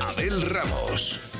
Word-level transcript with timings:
Abel 0.00 0.42
Ramos. 0.50 1.39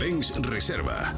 Reserva. 0.00 1.14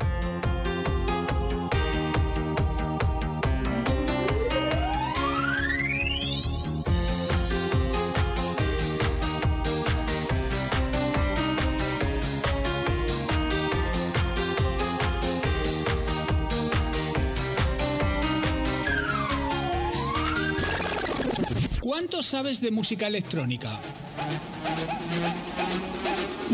¿Cuánto 21.80 22.22
sabes 22.24 22.60
de 22.60 22.72
música 22.72 23.06
electrónica? 23.06 23.80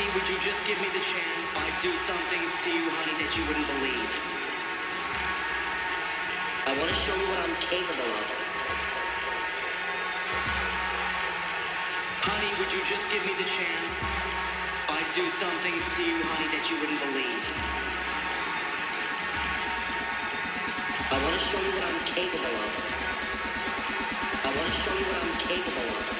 Honey, 0.00 0.14
would 0.16 0.28
you 0.30 0.40
just 0.40 0.56
give 0.64 0.80
me 0.80 0.88
the 0.96 1.04
chance? 1.04 1.44
I'd 1.60 1.76
do 1.82 1.92
something 2.08 2.40
to 2.40 2.68
you, 2.72 2.88
honey, 2.88 3.20
that 3.20 3.36
you 3.36 3.44
wouldn't 3.44 3.68
believe. 3.68 4.08
I 6.64 6.72
want 6.72 6.88
to 6.88 6.96
show 7.04 7.12
you 7.12 7.28
what 7.28 7.36
I'm 7.44 7.52
capable 7.60 8.08
of. 8.08 8.24
Honey, 12.24 12.48
would 12.56 12.72
you 12.72 12.80
just 12.88 13.04
give 13.12 13.20
me 13.28 13.36
the 13.36 13.44
chance? 13.44 13.92
I'd 14.88 15.10
do 15.12 15.28
something 15.36 15.76
to 15.76 16.00
you, 16.00 16.16
honey, 16.32 16.48
that 16.48 16.64
you 16.64 16.80
wouldn't 16.80 17.00
believe. 17.04 17.44
I 21.12 21.16
want 21.20 21.34
to 21.36 21.44
show 21.44 21.60
you 21.60 21.72
what 21.76 21.84
I'm 21.92 22.00
capable 22.08 22.56
of. 22.56 22.72
I 24.32 24.48
want 24.48 24.64
to 24.64 24.76
show 24.80 24.96
you 24.96 25.04
what 25.12 25.20
I'm 25.20 25.36
capable 25.44 25.92
of. 25.92 26.19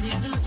Dites-nous 0.00 0.37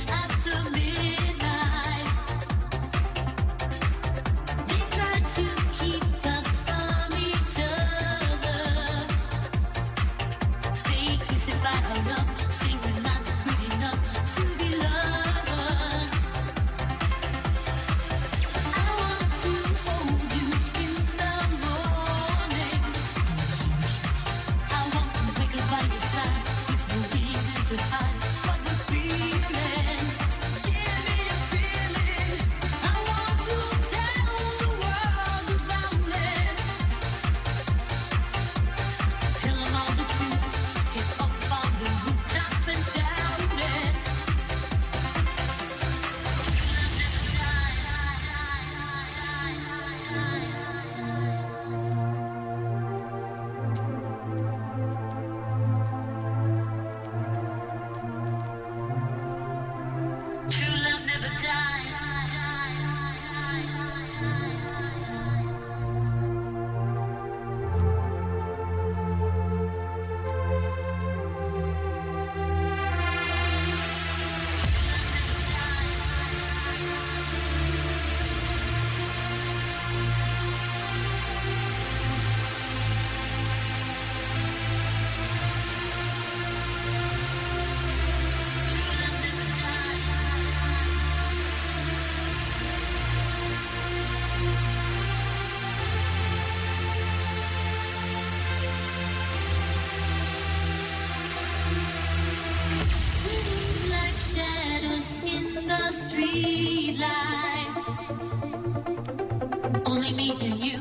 me 110.22 110.32
and 110.42 110.60
you, 110.60 110.80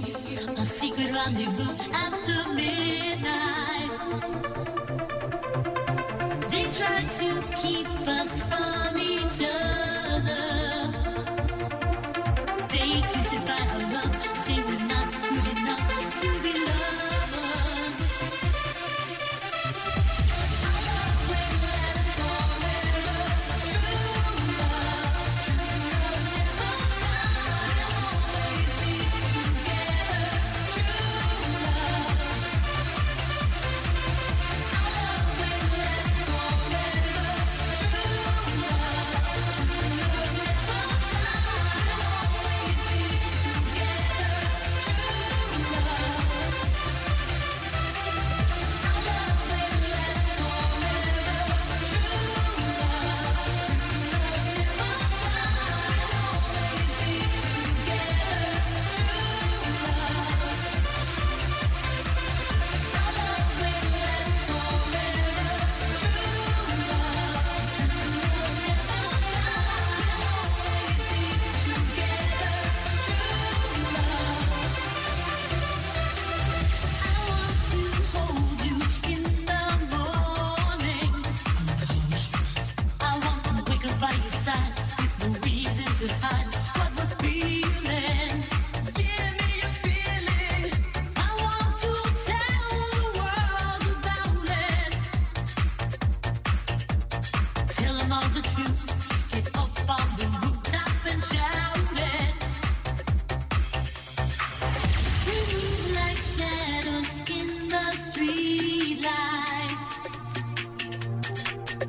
a 0.62 0.64
secret 0.64 1.10
rendezvous 1.12 1.72
after 1.92 2.36
midnight. 2.58 3.90
They 6.50 6.64
try 6.78 7.00
to 7.20 7.28
keep 7.62 7.88
us 8.18 8.46
from. 8.46 8.79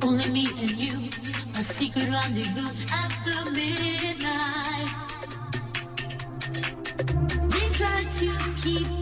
Only 0.04 0.28
me 0.30 0.46
and 0.58 0.70
you, 0.70 1.08
a 1.54 1.62
secret 1.62 2.08
rendezvous 2.08 2.68
after 2.90 3.50
midnight. 3.52 4.88
We 7.52 7.60
try 7.70 8.04
to 8.04 8.30
keep 8.62 9.01